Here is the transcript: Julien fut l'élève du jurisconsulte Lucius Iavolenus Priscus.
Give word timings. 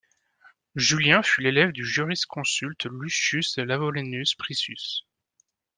Julien 0.73 1.21
fut 1.21 1.41
l'élève 1.43 1.71
du 1.73 1.85
jurisconsulte 1.85 2.87
Lucius 2.91 3.55
Iavolenus 3.57 4.33
Priscus. 4.33 5.05